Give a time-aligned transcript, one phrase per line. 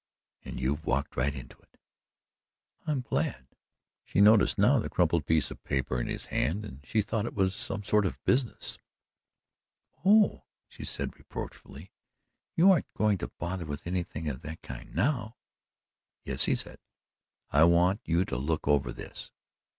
[0.43, 1.77] "And you've walked right into it"
[2.87, 3.45] "I'm glad."
[4.03, 7.35] She noticed now the crumpled piece of paper in his hand and she thought it
[7.35, 8.79] was some matter of business.
[10.03, 11.91] "Oh," she said, reproachfully.
[12.55, 15.35] "You aren't going to bother with anything of that kind now?"
[16.23, 16.79] "Yes," he said.
[17.51, 19.29] "I want you to look over this."